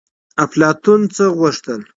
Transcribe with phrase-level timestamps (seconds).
[0.45, 1.81] افلاطون څه غوښتل؟